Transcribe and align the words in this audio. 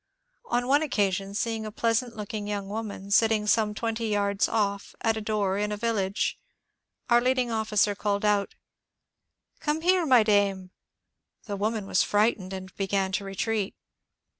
On 0.47 0.67
one 0.67 0.81
occasion, 0.81 1.35
seeing 1.35 1.63
a 1.63 1.71
pleasant 1.71 2.15
looking 2.15 2.47
young 2.47 2.67
woman 2.69 3.11
sitting 3.11 3.45
some 3.45 3.75
twenty 3.75 4.07
yards 4.07 4.49
off 4.49 4.95
at 5.01 5.15
a 5.15 5.21
door 5.21 5.59
in 5.59 5.71
a 5.71 5.77
village, 5.77 6.39
our 7.07 7.21
leading 7.21 7.51
officer 7.51 7.93
called 7.93 8.25
out:—" 8.25 8.55
Come 9.59 9.81
here, 9.81 10.07
my 10.07 10.23
dame!" 10.23 10.71
The 11.45 11.55
woman 11.55 11.85
was 11.85 12.01
frightened 12.01 12.51
and 12.51 12.75
began 12.75 13.11
to 13.11 13.23
retreat. 13.23 13.75